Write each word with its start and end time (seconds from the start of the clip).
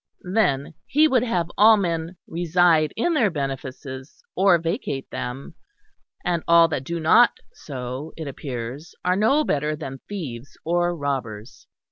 Then 0.33 0.73
he 0.87 1.07
would 1.07 1.21
have 1.21 1.51
all 1.59 1.77
men 1.77 2.17
reside 2.25 2.91
in 2.97 3.13
their 3.13 3.29
benefices 3.29 4.23
or 4.35 4.57
vacate 4.57 5.07
them; 5.11 5.53
and 6.25 6.41
all 6.47 6.67
that 6.69 6.83
do 6.83 6.99
not 6.99 7.37
so, 7.53 8.11
it 8.17 8.27
appears, 8.27 8.95
are 9.05 9.15
no 9.15 9.43
better 9.43 9.75
than 9.75 9.99
thieves 10.09 10.57
or 10.65 10.97
robbers. 10.97 11.67